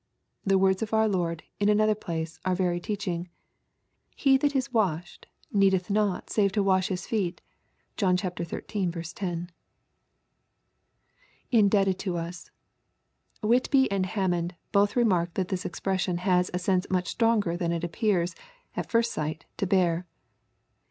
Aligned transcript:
The 0.43 0.57
words 0.57 0.81
of 0.81 0.95
our 0.95 1.07
Lord, 1.07 1.43
in 1.59 1.69
another 1.69 1.93
place, 1.93 2.39
are 2.43 2.55
very 2.55 2.79
teaching:" 2.79 3.29
He 4.15 4.35
that 4.37 4.55
is 4.55 4.73
washed, 4.73 5.27
needeth 5.53 5.91
not 5.91 6.31
save 6.31 6.51
to 6.53 6.63
wash 6.63 6.87
his 6.87 7.05
feet." 7.05 7.39
(John 7.97 8.17
xiiL 8.17 8.33
10.) 9.05 9.51
[Indebted 11.51 11.99
to 11.99 12.13
tts.] 12.13 12.49
Whitby 13.43 13.91
and 13.91 14.07
Hammond 14.07 14.55
both 14.71 14.95
remark 14.95 15.35
that 15.35 15.49
this 15.49 15.65
expression 15.65 16.17
has 16.17 16.49
a 16.51 16.57
sense 16.57 16.89
much 16.89 17.07
stronger 17.09 17.55
than 17.55 17.71
it 17.71 17.83
appears, 17.83 18.33
at 18.75 18.89
first 18.89 19.11
sight, 19.13 19.45
to 19.57 19.67
bear. 19.67 20.07